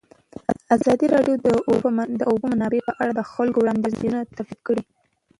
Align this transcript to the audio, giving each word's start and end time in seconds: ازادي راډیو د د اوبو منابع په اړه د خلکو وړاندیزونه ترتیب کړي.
ازادي 0.75 1.05
راډیو 1.15 1.35
د 1.39 1.47
د 2.19 2.21
اوبو 2.29 2.39
منابع 2.53 2.81
په 2.87 2.93
اړه 3.01 3.11
د 3.15 3.21
خلکو 3.31 3.57
وړاندیزونه 3.61 4.17
ترتیب 4.35 4.59
کړي. 4.67 4.83